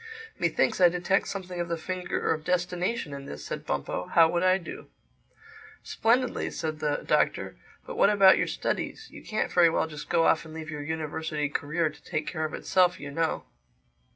[0.39, 4.07] "Methinks I detect something of the finger of Destination in this," said Bumpo.
[4.07, 4.87] "How would I do?"
[5.83, 7.57] "Splendidly," said the Doctor.
[7.85, 9.07] "But what about your studies?
[9.11, 12.45] You can't very well just go off and leave your university career to take care
[12.45, 13.43] of itself, you know."